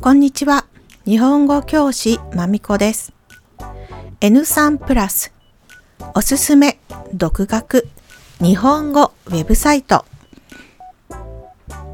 [0.00, 0.66] こんにちは。
[1.04, 3.12] 日本語教師まみこです。
[4.20, 5.32] N3 プラス
[6.14, 6.78] おすすめ
[7.12, 7.86] 独学
[8.38, 10.04] 日本語ウェブサイト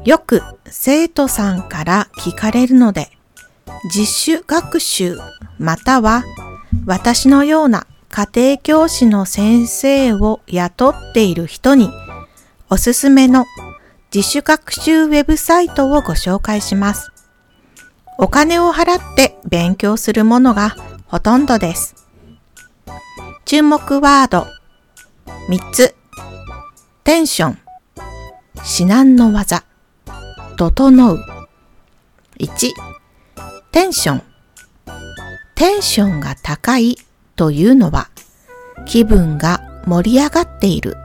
[0.05, 3.09] よく生徒さんから聞かれるので
[3.85, 5.17] 自主学習
[5.57, 6.23] または
[6.85, 11.89] 私のような家庭教師の先生を雇っている人に
[12.69, 13.47] おすすめの
[14.13, 17.11] 自主学習ウェブサイトをご紹介します。
[18.19, 20.75] お金を払って勉強するものが
[21.07, 22.07] ほとんどです。
[23.45, 24.45] 注目ワード
[25.49, 25.95] 3つ。
[27.03, 27.57] テンション、
[28.63, 29.63] 至難の技、
[30.55, 31.19] 整う。
[32.39, 32.71] 1、
[33.71, 34.23] テンション。
[35.55, 36.95] テンションが高い
[37.35, 38.09] というのは
[38.85, 40.97] 気分が盛り上がっている。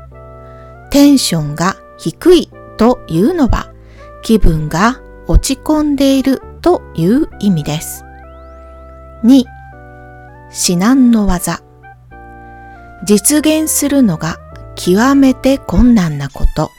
[0.90, 3.72] テンションが低いというのは
[4.22, 8.04] 気分が落ち込んでいるという意味です。
[9.24, 9.44] 2.
[10.50, 11.62] 至難の技
[13.04, 14.38] 実現するのが
[14.76, 16.70] 極めて困難なこと。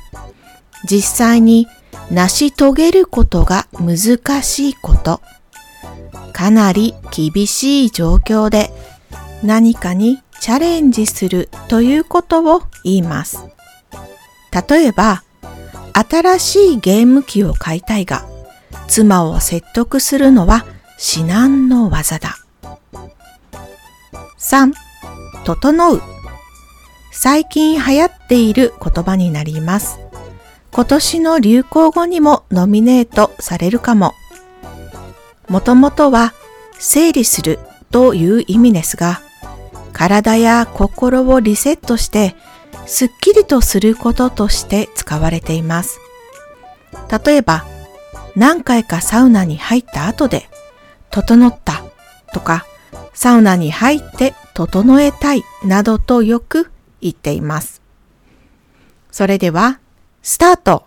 [0.86, 1.68] 実際に
[2.12, 5.22] 成し遂げることが難しいこと。
[6.34, 8.72] かなり厳しい状況で
[9.44, 13.40] 何かにチャレンジするということを言います。
[14.70, 15.24] 例えば、
[15.94, 18.26] 新しいゲーム機を買いたいが、
[18.88, 20.66] 妻を説得するのは
[20.98, 22.36] 至難の技だ。
[24.38, 24.74] 3.
[25.46, 26.02] 整う。
[27.12, 30.00] 最近流行っている言葉になります。
[30.72, 34.14] 今年の流行語にもノミネートされるかも。
[35.50, 36.34] もともとは
[36.78, 37.60] 整理する
[37.92, 39.22] という意味ですが、
[40.00, 42.34] 体や心をリセットして
[42.86, 46.00] すっきりとすることとして使われています。
[47.26, 47.66] 例えば、
[48.34, 50.48] 何回かサウナに入った後で、
[51.12, 51.84] 整った
[52.34, 52.66] とか、
[53.14, 56.72] サウナに入って整えたいなどとよく
[57.02, 57.82] 言っています。
[59.12, 59.82] それでは、
[60.22, 60.86] スタート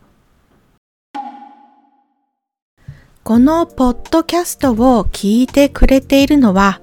[3.25, 6.81] このポッドキャストを聞いてくれているのは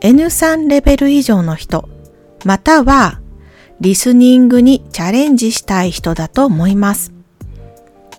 [0.00, 1.88] N3 レベル以上の人、
[2.44, 3.20] または
[3.80, 7.12] リスニングにチャレンジしたい人だと思います。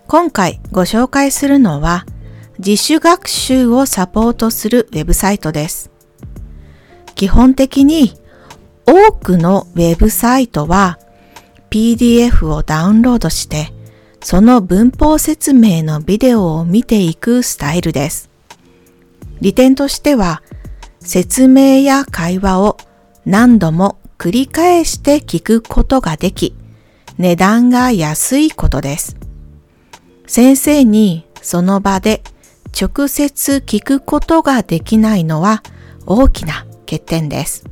[0.07, 2.05] 今回ご紹介するのは
[2.59, 5.91] 自主学習をサポートするウェブサイトです。
[7.15, 8.13] 基本的に
[8.85, 10.99] 多くのウェブサイトは
[11.69, 13.73] PDF をダウンロードして
[14.21, 18.29] その文法説明のビデオを見ていくスタイルです。
[19.41, 20.41] 利点としては
[21.07, 22.75] 説明や会話を
[23.25, 26.53] 何度も繰り返して聞くことができ
[27.17, 29.15] 値段が安いことです。
[30.27, 32.23] 先生にその場で
[32.77, 35.63] 直接聞くことができないのは
[36.05, 37.63] 大きな欠点です。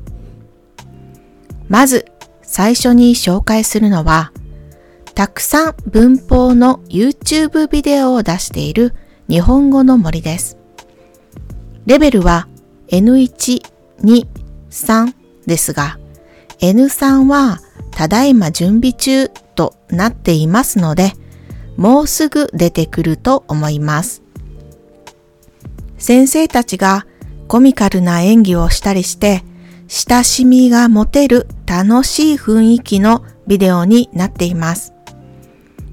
[1.68, 2.06] まず
[2.42, 4.32] 最初に紹介するのは
[5.14, 8.96] たくさん文法の YouTube ビデオを出している
[9.28, 10.58] 日本語の森です。
[11.86, 12.48] レベルは
[12.90, 13.62] N1、
[14.02, 14.28] 2、
[14.70, 15.14] 3
[15.46, 16.00] ですが
[16.60, 17.60] N3 は
[17.92, 21.14] ただいま準備中となっていますので
[21.78, 24.22] もうすぐ出てくると思います。
[25.98, 27.06] 先生たちが
[27.48, 29.44] コミカルな演技をしたりして
[29.88, 34.94] 親しみが持てる楽しい雰囲気のビデオになっています。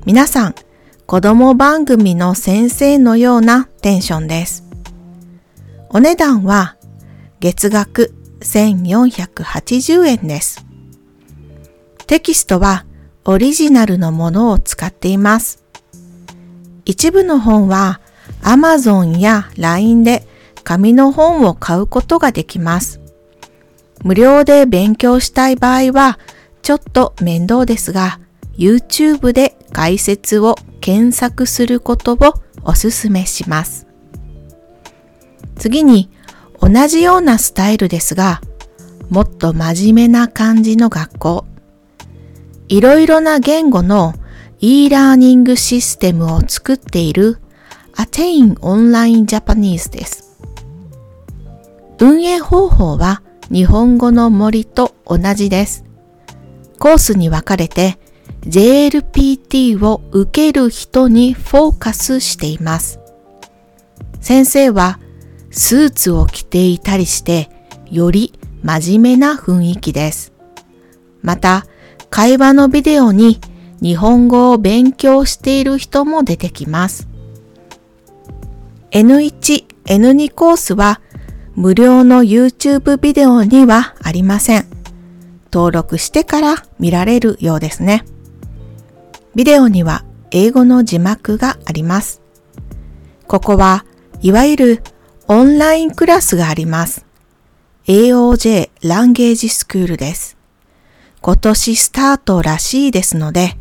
[0.05, 0.55] 皆さん、
[1.07, 4.65] 子供番組の先生のようなテンションです。
[5.91, 6.77] お値段は
[7.43, 10.65] 月額1480円です。
[12.07, 12.87] テキストは
[13.25, 15.65] オリジナルのものを使っています。
[16.85, 18.01] 一部の本は
[18.43, 20.25] Amazon や LINE で
[20.63, 23.01] 紙の本を買うことができます。
[24.05, 26.21] 無料で勉強したい場合は
[26.63, 28.21] ちょっと面倒ですが
[28.57, 32.17] YouTube で解説を検索することを
[32.63, 33.89] お勧めします。
[35.57, 36.09] 次に
[36.63, 38.41] 同じようなスタイルですが
[39.11, 41.47] もっと真面目な感じの学校
[42.69, 44.15] いろいろな言語の
[44.61, 47.39] e ラーニングシステムを作っている
[47.97, 50.39] Attain Online Japanese です。
[51.99, 55.85] 運営方法は日本語の森と同じです。
[56.79, 57.99] コースに分かれて
[58.47, 63.01] JLPT を受ける人にフォーカスしています。
[64.21, 64.99] 先生は
[65.53, 67.51] スーツを着ていたりして
[67.91, 68.33] より
[68.63, 70.33] 真面目な雰囲気です。
[71.21, 71.67] また
[72.11, 73.39] 会話のビデオに
[73.81, 77.09] 日本語を勉強している人も出てきます。
[78.93, 81.01] N1、N2 コースは
[81.55, 84.67] 無料の YouTube ビデオにはありません。
[85.53, 88.05] 登録してから見られるようですね。
[89.35, 92.23] ビデオには英語の字幕があります。
[93.27, 93.85] ここは
[94.23, 94.83] いわゆる
[95.35, 97.07] オンラインクラスがあります。
[97.87, 100.37] AOJ ランゲージスクールです。
[101.23, 103.57] 今年スタートらしいですので、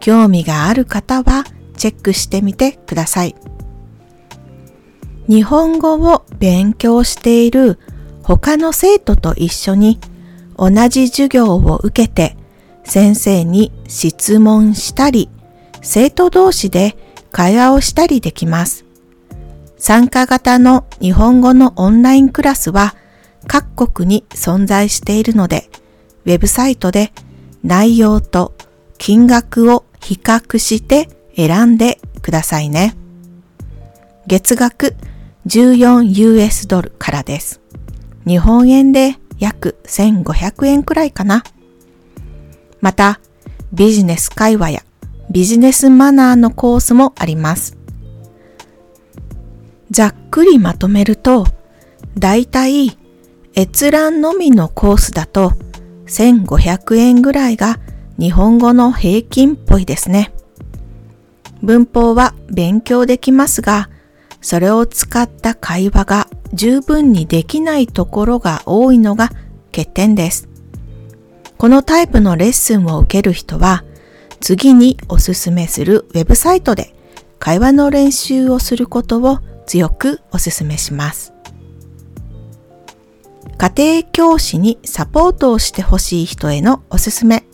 [0.00, 1.44] 興味がある方は
[1.76, 3.36] チェックしてみてください。
[5.28, 7.78] 日本語を勉強している
[8.24, 10.00] 他の生徒と一緒に
[10.56, 12.36] 同じ授業を受けて
[12.82, 15.30] 先生に質問したり
[15.80, 16.96] 生徒同士で
[17.30, 18.83] 会話をしたりできます。
[19.84, 22.94] 参加型の日本語のオンラインクラスは
[23.46, 25.68] 各国に存在しているので、
[26.24, 27.12] ウェブサイトで
[27.62, 28.54] 内容と
[28.96, 32.96] 金額を比較して選んでくださいね。
[34.26, 34.96] 月額
[35.48, 37.60] 14US ドルからです。
[38.26, 41.44] 日本円で約1500円くらいかな。
[42.80, 43.20] また、
[43.74, 44.82] ビジネス会話や
[45.30, 47.83] ビジネスマナーのコースもあります。
[49.94, 51.46] ざっくりまとめると、
[52.18, 52.98] だいたい
[53.54, 55.52] 閲覧のみのコースだと
[56.06, 57.78] 1500円ぐらいが
[58.18, 60.34] 日本語の平均っぽいですね。
[61.62, 63.88] 文法は勉強できますが、
[64.40, 69.28] それを使った会話が十分にできないところが多いのが
[69.66, 70.48] 欠点です。
[71.56, 73.84] このタイプのレッスンを受ける人は、
[74.40, 76.96] 次におすすめするウェブサイトで
[77.38, 81.32] 会話の練習をすることを強くおすすめします。
[83.56, 87.44] 家庭教師にサポートをしてほしい人へのおすすめ。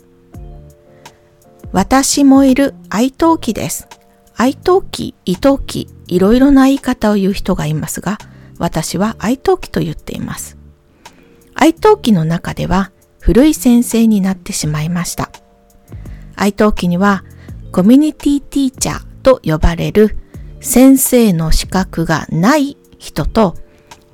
[1.72, 3.86] 私もいる愛登記です。
[4.34, 8.18] 愛登記、伊登記、いろいろな言い方を言う人がいますが、
[8.58, 10.56] 私は愛登記と言っています。
[11.54, 12.90] 愛登記の中では
[13.20, 15.30] 古い先生になってしまいました。
[16.34, 17.22] 愛登記には
[17.70, 20.16] コミュニティティーチャーと呼ばれる
[20.60, 23.56] 先生の資格がない人と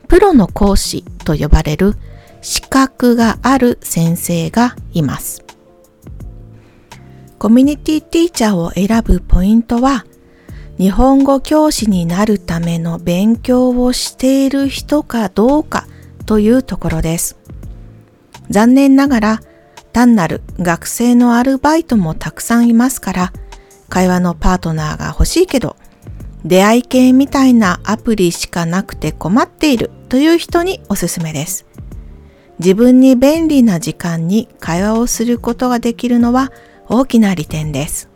[0.09, 1.97] プロの講師と呼ばれる
[2.41, 5.45] 資格がある先生がいます。
[7.39, 10.07] コミュニティティーチャーを選ぶポイントは
[10.79, 15.87] 日本語教師になるための勉強をしている人かどうか
[16.25, 17.37] というところです。
[18.49, 19.41] 残念ながら
[19.93, 23.33] 単なる学生のアルバイトもたくさんいますから
[23.89, 25.77] 会話のパートナーが欲しいけど
[26.47, 31.67] 出会い系みたいなアプリしかなくて困っているという人におすすめです。
[32.61, 36.53] 自分に便利な時間に会話をすることができるのは
[36.89, 38.09] 大きな利点です。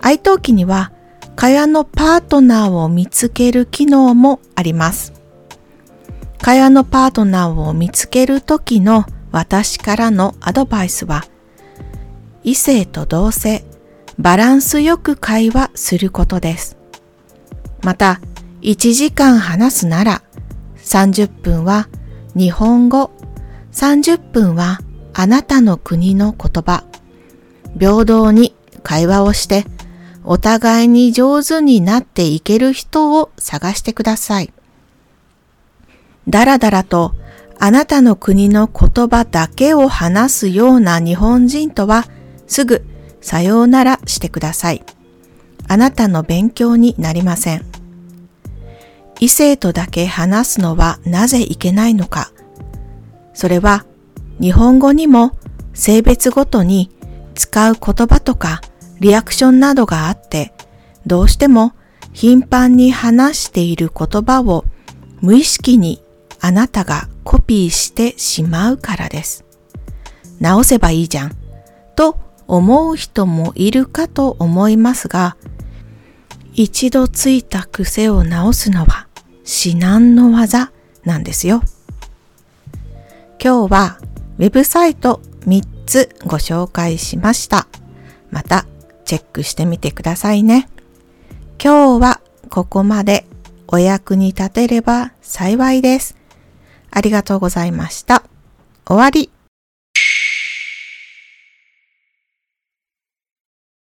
[0.00, 0.90] 愛登記には
[1.36, 5.12] 会話のパートナーを見つける機能もあります。
[6.40, 11.26] 会話のパートナーを見つけるときの私からのアドバイスは、
[12.42, 13.64] 異性と同性、
[14.18, 16.76] バランスよく会話することです。
[17.82, 18.20] また、
[18.62, 20.22] 1時間話すなら、
[20.78, 21.88] 30分は
[22.34, 23.12] 日本語、
[23.72, 24.80] 30分は
[25.14, 26.84] あなたの国の言葉、
[27.78, 29.64] 平等に会話をして
[30.24, 34.52] お互いに上手になっていける人を探してください。
[36.28, 37.14] だらだらと
[37.60, 42.04] あなたの国の言葉だけを話すような日本人とは
[42.46, 42.84] すぐ
[43.20, 44.84] さようならしてください。
[45.66, 47.66] あなたの勉強になりません。
[49.20, 52.32] 異性とだけ話すのはなぜいけないのか。
[53.34, 53.84] それは
[54.40, 55.36] 日本語にも
[55.74, 56.90] 性別ごとに
[57.34, 58.60] 使う言葉とか
[59.00, 60.52] リアクションなどがあって、
[61.06, 61.72] どうしても
[62.12, 64.64] 頻繁に話している言葉を
[65.20, 66.02] 無意識に
[66.40, 69.44] あなたがコピーしてしまうからです。
[70.40, 71.36] 直せばいいじゃん、
[71.96, 75.36] と思う人もいるかと思いますが、
[76.54, 79.06] 一度ついた癖を直すのは
[79.44, 80.72] 至難の技
[81.04, 81.62] なんですよ。
[83.40, 83.98] 今日は
[84.38, 87.68] ウェブサイト3つご紹介しました。
[88.30, 88.66] また
[89.04, 90.68] チェックしてみてくださいね。
[91.62, 93.26] 今日はここまで
[93.68, 96.16] お役に立てれば幸いです。
[96.90, 98.24] ありがとうございました。
[98.86, 99.37] 終わり。